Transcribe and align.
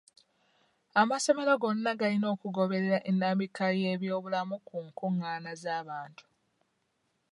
Amasomero 1.01 1.53
gonna 1.61 1.91
galina 1.99 2.27
okugoberera 2.35 2.99
ennambika 3.09 3.65
y'ebyobulamu 3.79 4.55
ku 4.67 4.75
nkungaana 4.87 5.51
z'abantu. 5.61 6.23